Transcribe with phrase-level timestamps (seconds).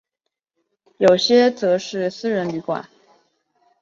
[0.97, 2.89] 有些则是私人旅馆。